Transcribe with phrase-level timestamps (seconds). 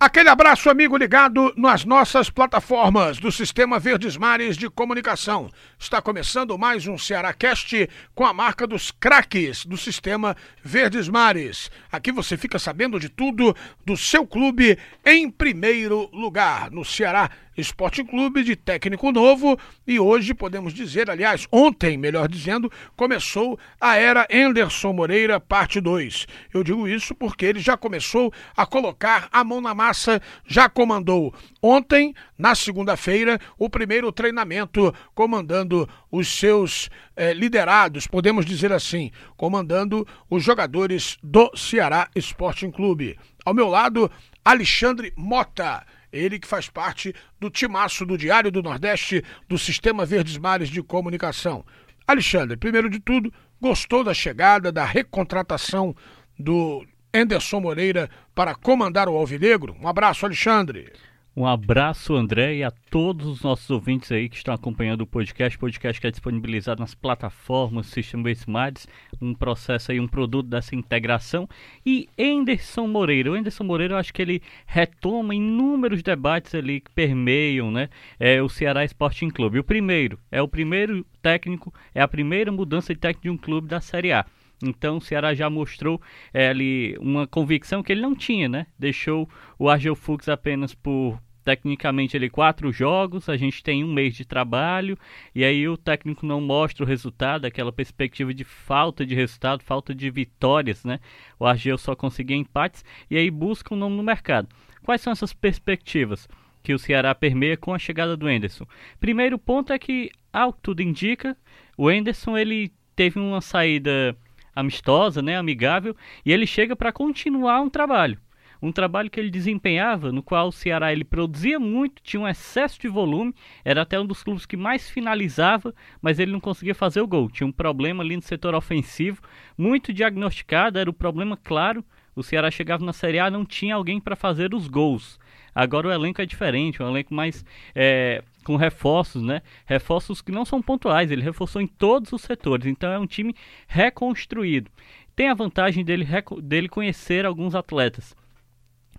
[0.00, 5.50] Aquele abraço, amigo ligado nas nossas plataformas do Sistema Verdes Mares de Comunicação.
[5.76, 11.68] Está começando mais um Ceará Cast com a marca dos craques do Sistema Verdes Mares.
[11.90, 17.28] Aqui você fica sabendo de tudo do seu clube em primeiro lugar no Ceará
[17.58, 23.96] Esporte Clube de técnico novo e hoje podemos dizer, aliás, ontem, melhor dizendo, começou a
[23.96, 26.26] era Anderson Moreira, parte 2.
[26.54, 31.34] Eu digo isso porque ele já começou a colocar a mão na massa, já comandou
[31.60, 40.06] ontem, na segunda-feira, o primeiro treinamento, comandando os seus eh, liderados, podemos dizer assim, comandando
[40.30, 43.18] os jogadores do Ceará Sporting Clube.
[43.44, 44.08] Ao meu lado,
[44.44, 50.36] Alexandre Mota ele que faz parte do timaço do Diário do Nordeste do Sistema Verdes
[50.36, 51.64] Mares de Comunicação.
[52.06, 55.94] Alexandre, primeiro de tudo, gostou da chegada, da recontratação
[56.38, 59.76] do Anderson Moreira para comandar o Alvinegro?
[59.80, 60.92] Um abraço, Alexandre.
[61.38, 65.56] Um abraço, André, e a todos os nossos ouvintes aí que estão acompanhando o podcast.
[65.56, 68.88] O podcast que é disponibilizado nas plataformas System Base Mads,
[69.22, 71.48] um processo aí, um produto dessa integração.
[71.86, 73.30] E Enderson Moreira.
[73.30, 78.42] O Enderson Moreira, eu acho que ele retoma inúmeros debates ali que permeiam né, é,
[78.42, 79.60] o Ceará Sporting Clube.
[79.60, 83.68] O primeiro, é o primeiro técnico, é a primeira mudança de técnico de um clube
[83.68, 84.26] da Série A.
[84.60, 86.02] Então o Ceará já mostrou
[86.34, 88.66] é, ali uma convicção que ele não tinha, né?
[88.76, 91.16] Deixou o Argel Fux apenas por
[91.48, 94.98] tecnicamente ele quatro jogos, a gente tem um mês de trabalho
[95.34, 99.94] e aí o técnico não mostra o resultado, aquela perspectiva de falta de resultado, falta
[99.94, 101.00] de vitórias, né?
[101.40, 104.46] O Argel só conseguia empates e aí busca um nome no mercado.
[104.84, 106.28] Quais são essas perspectivas
[106.62, 108.66] que o Ceará permeia com a chegada do Enderson?
[109.00, 111.34] Primeiro ponto é que, ao que tudo indica,
[111.78, 114.14] o Enderson ele teve uma saída
[114.54, 115.96] amistosa, né, amigável,
[116.26, 118.18] e ele chega para continuar um trabalho
[118.60, 122.80] um trabalho que ele desempenhava, no qual o Ceará ele produzia muito, tinha um excesso
[122.80, 127.00] de volume, era até um dos clubes que mais finalizava, mas ele não conseguia fazer
[127.00, 127.30] o gol.
[127.30, 129.22] Tinha um problema ali no setor ofensivo,
[129.56, 131.84] muito diagnosticado, era o problema claro.
[132.14, 135.18] O Ceará chegava na Série A não tinha alguém para fazer os gols.
[135.54, 137.44] Agora o elenco é diferente, um elenco mais
[137.74, 139.42] é, com reforços, né?
[139.66, 143.34] Reforços que não são pontuais, ele reforçou em todos os setores, então é um time
[143.66, 144.70] reconstruído.
[145.16, 146.06] Tem a vantagem dele,
[146.42, 148.14] dele conhecer alguns atletas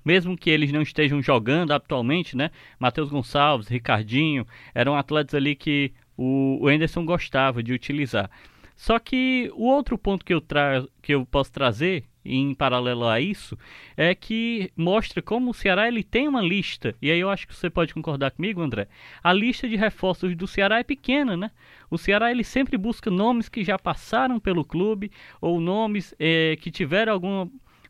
[0.04, 2.52] mesmo que eles não estejam jogando atualmente, né?
[2.80, 8.30] Matheus Gonçalves, Ricardinho, eram atletas ali que o, Anderson gostava de utilizar.
[8.76, 13.20] Só que o outro ponto que eu, tra que eu posso trazer em paralelo a
[13.20, 13.58] isso
[13.96, 17.56] é que mostra como o Ceará ele tem uma lista e aí eu acho que
[17.56, 18.88] você pode concordar comigo André
[19.24, 21.50] a lista de reforços do Ceará é pequena né
[21.90, 26.70] o Ceará ele sempre busca nomes que já passaram pelo clube ou nomes é, que
[26.70, 27.50] tiveram alguma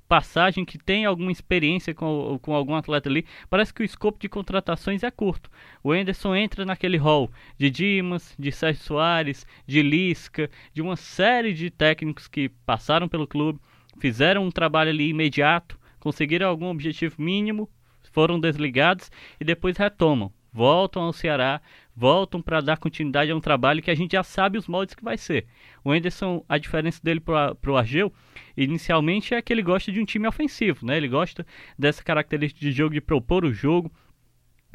[0.09, 4.27] passagem que tem alguma experiência com, com algum atleta ali, parece que o escopo de
[4.27, 5.51] contratações é curto.
[5.83, 11.53] O Enderson entra naquele hall de Dimas, de Sérgio Soares, de Lisca, de uma série
[11.53, 13.59] de técnicos que passaram pelo clube,
[13.99, 17.69] fizeram um trabalho ali imediato, conseguiram algum objetivo mínimo,
[18.11, 21.61] foram desligados e depois retomam voltam ao Ceará,
[21.99, 25.03] voltam para dar continuidade a um trabalho que a gente já sabe os moldes que
[25.03, 25.45] vai ser.
[25.83, 28.13] O Enderson, a diferença dele para o Argel,
[28.55, 30.95] inicialmente é que ele gosta de um time ofensivo, né?
[30.95, 31.45] Ele gosta
[31.77, 33.91] dessa característica de jogo, de propor o jogo,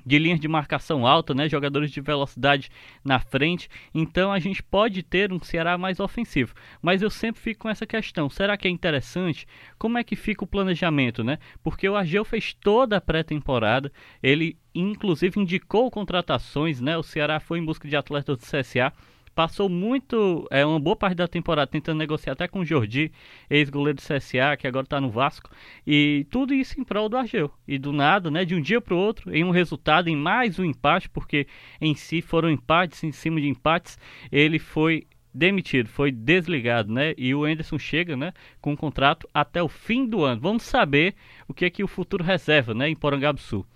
[0.04, 1.48] de linhas de marcação alta, né?
[1.48, 2.70] Jogadores de velocidade
[3.04, 3.69] na frente.
[3.94, 6.54] Então a gente pode ter um Ceará mais ofensivo.
[6.82, 9.47] Mas eu sempre fico com essa questão: será que é interessante?
[9.78, 11.38] Como é que fica o planejamento, né?
[11.62, 16.97] Porque o Argel fez toda a pré-temporada, ele inclusive indicou contratações, né?
[16.97, 18.93] O Ceará foi em busca de atletas do CSA
[19.34, 23.12] passou muito, é uma boa parte da temporada tentando negociar até com o Jordi,
[23.50, 25.50] ex-goleiro do CSA, que agora está no Vasco,
[25.86, 27.50] e tudo isso em prol do Argel.
[27.66, 30.58] E do nada, né, de um dia para o outro, em um resultado, em mais
[30.58, 31.46] um empate, porque
[31.81, 33.98] em si foram empates em cima de empates,
[34.31, 37.12] ele foi demitido, foi desligado, né?
[37.19, 40.40] E o Anderson chega, né, com um contrato até o fim do ano.
[40.40, 41.14] Vamos saber
[41.48, 43.66] o que é que o futuro reserva, né, em Porangaba Sul.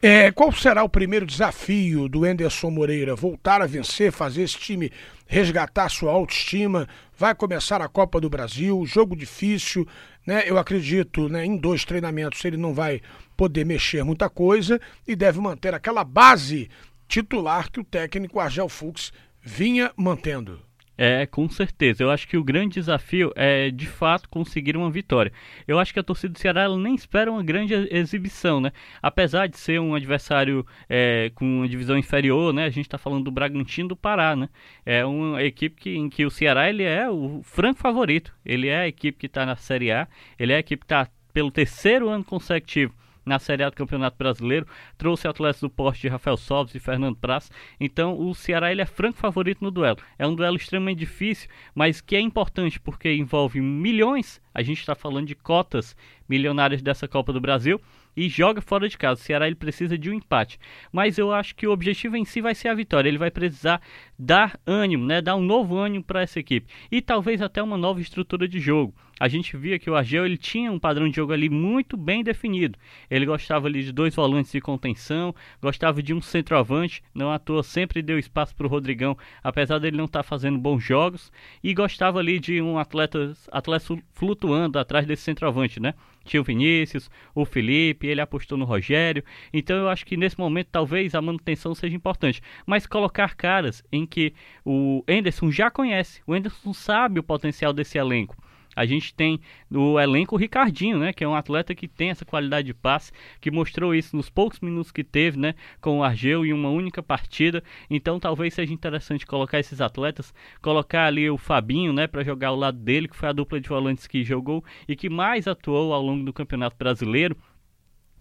[0.00, 3.16] É, qual será o primeiro desafio do Enderson Moreira?
[3.16, 4.92] Voltar a vencer, fazer esse time
[5.26, 6.86] resgatar sua autoestima?
[7.16, 9.88] Vai começar a Copa do Brasil, jogo difícil,
[10.26, 10.42] né?
[10.46, 13.00] Eu acredito, né, em dois treinamentos ele não vai
[13.36, 14.78] poder mexer muita coisa
[15.08, 16.68] e deve manter aquela base
[17.08, 20.65] titular que o técnico Argel Fux vinha mantendo.
[20.98, 22.02] É, com certeza.
[22.02, 25.32] Eu acho que o grande desafio é, de fato, conseguir uma vitória.
[25.68, 28.72] Eu acho que a torcida do Ceará nem espera uma grande exibição, né?
[29.02, 32.64] Apesar de ser um adversário é, com uma divisão inferior, né?
[32.64, 34.48] A gente está falando do Bragantino do Pará, né?
[34.84, 38.34] É uma equipe que, em que o Ceará ele é o franco favorito.
[38.44, 40.08] Ele é a equipe que está na Série A,
[40.38, 42.94] ele é a equipe que está pelo terceiro ano consecutivo
[43.26, 47.16] na Série A do Campeonato Brasileiro, trouxe atletas do porte de Rafael Sobes e Fernando
[47.16, 47.50] Praz.
[47.80, 49.98] Então o Ceará ele é franco favorito no duelo.
[50.16, 54.40] É um duelo extremamente difícil, mas que é importante porque envolve milhões.
[54.54, 55.96] A gente está falando de cotas
[56.28, 57.80] milionárias dessa Copa do Brasil
[58.16, 59.20] e joga fora de casa.
[59.20, 60.58] O Ceará ele precisa de um empate.
[60.90, 63.08] Mas eu acho que o objetivo em si vai ser a vitória.
[63.08, 63.80] Ele vai precisar
[64.18, 65.20] dar ânimo, né?
[65.20, 66.72] dar um novo ânimo para essa equipe.
[66.90, 68.94] E talvez até uma nova estrutura de jogo.
[69.18, 72.22] A gente via que o Argel ele tinha um padrão de jogo ali muito bem
[72.22, 72.78] definido.
[73.10, 77.62] Ele gostava ali de dois volantes de contenção, gostava de um centroavante, não à toa
[77.62, 81.32] sempre deu espaço para o Rodrigão, apesar dele não estar tá fazendo bons jogos,
[81.64, 85.94] e gostava ali de um atleta, atleta flutuando atrás desse centroavante, né?
[86.26, 89.24] Tinha o Vinícius, o Felipe, ele apostou no Rogério.
[89.52, 92.42] Então eu acho que nesse momento talvez a manutenção seja importante.
[92.66, 94.34] Mas colocar caras em que
[94.64, 98.36] o Enderson já conhece, o Enderson sabe o potencial desse elenco.
[98.76, 99.40] A gente tem
[99.70, 103.10] no elenco o Ricardinho, né, que é um atleta que tem essa qualidade de passe,
[103.40, 107.02] que mostrou isso nos poucos minutos que teve, né, com o Argel em uma única
[107.02, 107.64] partida.
[107.88, 112.56] Então talvez seja interessante colocar esses atletas, colocar ali o Fabinho, né, para jogar ao
[112.56, 116.02] lado dele, que foi a dupla de volantes que jogou e que mais atuou ao
[116.02, 117.34] longo do Campeonato Brasileiro.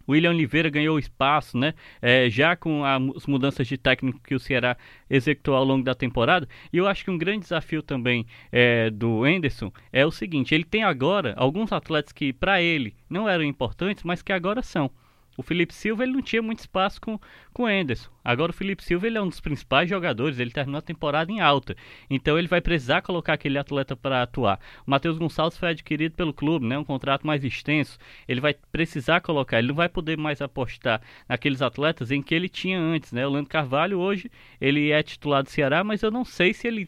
[0.08, 1.74] William Oliveira ganhou espaço, né?
[2.02, 4.78] É, já com as mudanças de técnico que o Ceará
[5.10, 6.48] executou ao longo da temporada.
[6.72, 10.64] E eu acho que um grande desafio também é, do Enderson é o seguinte: ele
[10.64, 14.90] tem agora alguns atletas que para ele não eram importantes, mas que agora são.
[15.38, 17.20] O Felipe Silva ele não tinha muito espaço com,
[17.54, 18.10] com o Enderson.
[18.24, 21.42] Agora o Felipe Silva ele é um dos principais jogadores, ele terminou a temporada em
[21.42, 21.76] alta.
[22.10, 24.60] Então ele vai precisar colocar aquele atleta para atuar.
[24.86, 27.98] O Matheus Gonçalves foi adquirido pelo clube, né, um contrato mais extenso.
[28.28, 32.50] Ele vai precisar colocar, ele não vai poder mais apostar naqueles atletas em que ele
[32.50, 33.26] tinha antes, né?
[33.28, 36.88] O Lando Carvalho hoje, ele é titular do Ceará, mas eu não sei se ele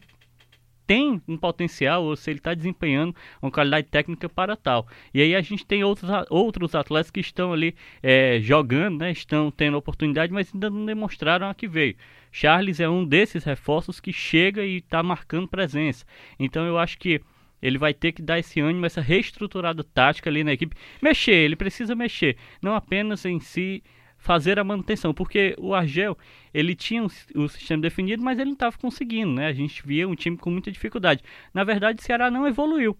[0.88, 4.88] tem um potencial ou se ele está desempenhando uma qualidade técnica para tal.
[5.12, 9.50] E aí a gente tem outros, outros atletas que estão ali é, jogando, né, estão
[9.50, 11.94] tendo oportunidade, mas ainda não demonstraram a que veio.
[12.32, 16.06] Charles é um desses reforços que chega e está marcando presença.
[16.40, 17.20] Então eu acho que
[17.60, 20.74] ele vai ter que dar esse ânimo, essa reestruturada tática ali na equipe.
[21.02, 22.36] Mexer, ele precisa mexer.
[22.62, 23.82] Não apenas em si
[24.18, 26.18] fazer a manutenção, porque o Argel
[26.52, 29.46] ele tinha o, sistema definido, mas ele não estava conseguindo, né?
[29.46, 31.22] A gente via um time com muita dificuldade.
[31.54, 32.96] Na verdade, o Ceará não evoluiu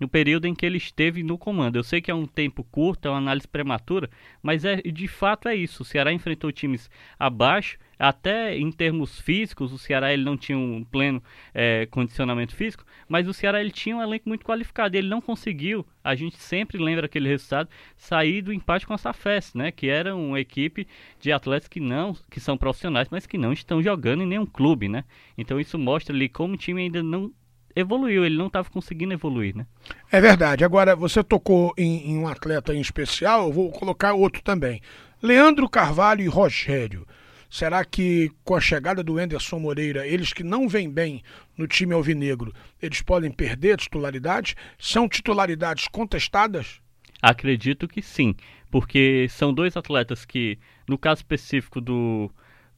[0.00, 1.76] no período em que ele esteve no comando.
[1.76, 4.10] Eu sei que é um tempo curto, é uma análise prematura,
[4.42, 5.82] mas é de fato é isso.
[5.82, 10.84] O Ceará enfrentou times abaixo, até em termos físicos, o Ceará ele não tinha um
[10.84, 11.22] pleno
[11.54, 14.96] é, condicionamento físico, mas o Ceará ele tinha um elenco muito qualificado.
[14.96, 19.54] Ele não conseguiu, a gente sempre lembra aquele resultado, sair do empate com a Safes,
[19.54, 19.70] né?
[19.70, 20.86] Que era uma equipe
[21.18, 24.88] de atletas que não, que são profissionais, mas que não estão jogando em nenhum clube,
[24.88, 25.04] né?
[25.38, 27.32] Então isso mostra ali como o time ainda não
[27.76, 29.66] evoluiu, ele não estava conseguindo evoluir, né?
[30.10, 30.64] É verdade.
[30.64, 34.80] Agora, você tocou em, em, um atleta em especial, eu vou colocar outro também.
[35.22, 37.06] Leandro Carvalho e Rogério.
[37.48, 41.22] Será que com a chegada do Enderson Moreira, eles que não vêm bem
[41.56, 42.52] no time alvinegro,
[42.82, 44.56] eles podem perder a titularidade?
[44.78, 46.80] São titularidades contestadas?
[47.22, 48.34] Acredito que sim,
[48.70, 50.58] porque são dois atletas que,
[50.88, 52.30] no caso específico do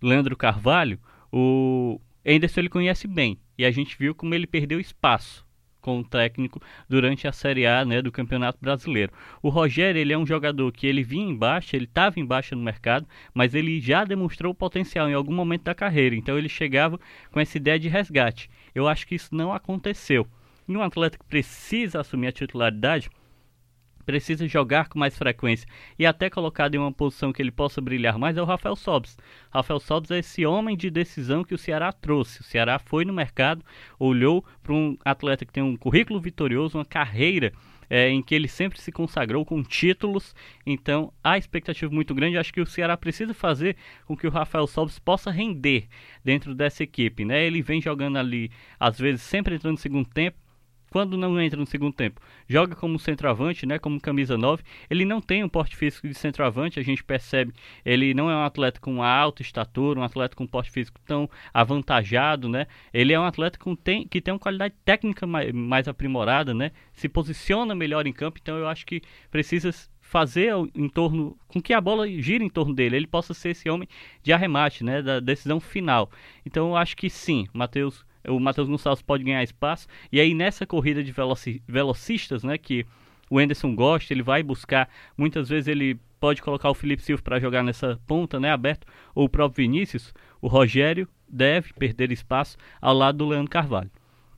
[0.03, 0.99] Leandro Carvalho,
[1.33, 3.39] o Enderson ele conhece bem.
[3.59, 5.45] E a gente viu como ele perdeu espaço
[5.81, 9.13] com o técnico durante a Série A né, do Campeonato Brasileiro.
[9.43, 12.55] O Rogério ele é um jogador que ele vinha em baixa, ele estava em baixa
[12.55, 16.15] no mercado, mas ele já demonstrou potencial em algum momento da carreira.
[16.15, 17.01] Então ele chegava
[17.31, 18.51] com essa ideia de resgate.
[18.75, 20.27] Eu acho que isso não aconteceu.
[20.69, 23.09] E um atleta que precisa assumir a titularidade,
[24.09, 28.19] precisa jogar com mais frequência e até colocado em uma posição que ele possa brilhar
[28.19, 29.19] mais é o Rafael Sobis.
[29.51, 32.41] Rafael Sobis é esse homem de decisão que o Ceará trouxe.
[32.41, 33.63] O Ceará foi no mercado,
[33.99, 37.53] olhou para um atleta que tem um currículo vitorioso, uma carreira
[37.91, 40.35] é, em que ele sempre se consagrou com títulos.
[40.65, 42.39] Então, há expectativa muito grande.
[42.39, 45.87] Acho que o Ceará precisa fazer com que o Rafael Sobis possa render
[46.25, 47.27] dentro dessa equipe.
[47.27, 47.45] Né?
[47.45, 48.51] Ele vem jogando ali,
[48.81, 50.48] às vezes, sempre entrando no segundo tempo
[50.91, 54.63] quando não entra no segundo tempo, joga como centroavante, né, como camisa 9.
[54.89, 57.53] Ele não tem um porte físico de centroavante, a gente percebe.
[57.85, 62.49] Ele não é um atleta com alta estatura, um atleta com porte físico tão avantajado,
[62.49, 62.67] né?
[62.93, 66.73] Ele é um atleta com, tem, que tem uma qualidade técnica mais, mais aprimorada, né?
[66.93, 69.73] Se posiciona melhor em campo, então eu acho que precisa
[70.09, 73.69] fazer em torno com que a bola gire em torno dele, ele possa ser esse
[73.69, 73.87] homem
[74.23, 76.11] de arremate, né, da decisão final.
[76.47, 79.87] Então eu acho que sim, Matheus o Matheus Gonçalves pode ganhar espaço.
[80.11, 82.87] E aí nessa corrida de veloci velocistas, né, que
[83.31, 87.41] o Enderson gosta, ele vai buscar, muitas vezes ele pode colocar o Felipe Silva para
[87.41, 92.95] jogar nessa ponta, né, aberto, ou o próprio Vinícius, o Rogério deve perder espaço ao
[92.95, 93.91] lado do Leandro Carvalho.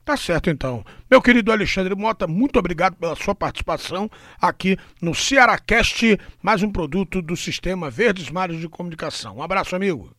[0.03, 0.83] Tá certo então.
[1.09, 4.09] Meu querido Alexandre Mota, muito obrigado pela sua participação
[4.41, 9.37] aqui no Cearacast, mais um produto do Sistema Verdes Mares de Comunicação.
[9.37, 10.11] Um abraço, amigo.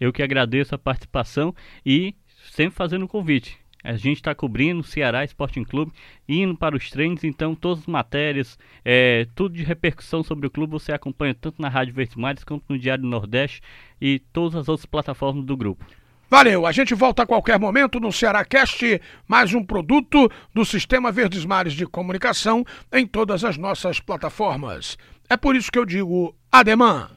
[0.00, 1.54] Eu que agradeço a participação
[1.84, 2.14] e
[2.50, 3.58] sempre fazendo o convite.
[3.86, 5.92] A gente está cobrindo o Ceará Sporting Clube,
[6.28, 10.72] indo para os treinos, então todas as matérias, é, tudo de repercussão sobre o clube
[10.72, 13.60] você acompanha tanto na Rádio Verdes Mares quanto no Diário Nordeste
[14.00, 15.84] e todas as outras plataformas do grupo.
[16.28, 21.44] Valeu, a gente volta a qualquer momento no Cearacast, mais um produto do Sistema Verdes
[21.44, 24.98] Mares de Comunicação em todas as nossas plataformas.
[25.30, 27.15] É por isso que eu digo ademã.